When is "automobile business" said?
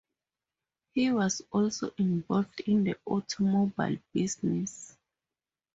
3.05-4.97